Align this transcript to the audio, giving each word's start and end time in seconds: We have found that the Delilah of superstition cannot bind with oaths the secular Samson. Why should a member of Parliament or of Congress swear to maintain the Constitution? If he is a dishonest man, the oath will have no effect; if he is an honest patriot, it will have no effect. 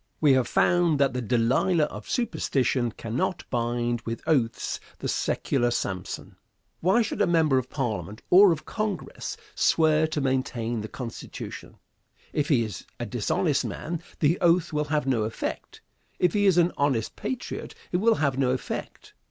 We 0.19 0.33
have 0.33 0.47
found 0.47 0.97
that 0.99 1.13
the 1.13 1.21
Delilah 1.21 1.83
of 1.83 2.09
superstition 2.09 2.91
cannot 2.93 3.47
bind 3.51 4.01
with 4.01 4.23
oaths 4.25 4.79
the 4.97 5.07
secular 5.07 5.69
Samson. 5.69 6.37
Why 6.79 7.03
should 7.03 7.21
a 7.21 7.27
member 7.27 7.59
of 7.59 7.69
Parliament 7.69 8.23
or 8.31 8.51
of 8.51 8.65
Congress 8.65 9.37
swear 9.53 10.07
to 10.07 10.19
maintain 10.19 10.81
the 10.81 10.87
Constitution? 10.87 11.77
If 12.33 12.49
he 12.49 12.63
is 12.63 12.87
a 12.99 13.05
dishonest 13.05 13.63
man, 13.63 14.01
the 14.21 14.39
oath 14.41 14.73
will 14.73 14.85
have 14.85 15.05
no 15.05 15.21
effect; 15.21 15.81
if 16.17 16.33
he 16.33 16.47
is 16.47 16.57
an 16.57 16.71
honest 16.77 17.15
patriot, 17.15 17.75
it 17.91 17.97
will 17.97 18.15
have 18.15 18.39
no 18.39 18.49
effect. 18.49 19.13